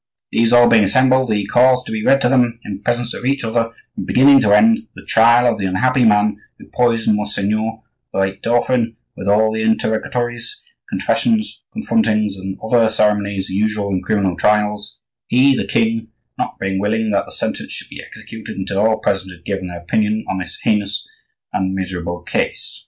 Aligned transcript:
These 0.31 0.51
all 0.51 0.67
being 0.67 0.83
assembled, 0.83 1.31
he 1.31 1.45
caused 1.45 1.85
to 1.85 1.91
be 1.91 2.03
read 2.03 2.21
to 2.21 2.27
them, 2.29 2.59
in 2.65 2.81
presence 2.81 3.13
of 3.13 3.23
each 3.23 3.43
other, 3.43 3.69
from 3.93 4.05
beginning 4.05 4.39
to 4.41 4.51
end, 4.51 4.87
the 4.95 5.05
trial 5.05 5.45
of 5.45 5.59
the 5.59 5.67
unhappy 5.67 6.05
man 6.05 6.37
who 6.57 6.65
poisoned 6.73 7.17
Monseigneur 7.17 7.83
the 8.11 8.17
late 8.17 8.41
dauphin,—with 8.41 9.27
all 9.27 9.51
the 9.51 9.61
interrogatories, 9.61 10.63
confessions, 10.89 11.63
confrontings, 11.71 12.35
and 12.35 12.57
other 12.65 12.89
ceremonies 12.89 13.49
usual 13.51 13.91
in 13.91 14.01
criminal 14.01 14.35
trials; 14.35 14.99
he, 15.27 15.55
the 15.55 15.67
king, 15.67 16.07
not 16.35 16.57
being 16.59 16.79
willing 16.79 17.11
that 17.11 17.25
the 17.25 17.31
sentence 17.31 17.71
should 17.71 17.89
be 17.89 18.01
executed 18.01 18.57
until 18.57 18.79
all 18.79 18.97
present 18.97 19.31
had 19.31 19.45
given 19.45 19.67
their 19.67 19.81
opinion 19.81 20.25
on 20.27 20.39
this 20.39 20.57
heinous 20.63 21.07
and 21.53 21.75
miserable 21.75 22.23
case." 22.23 22.79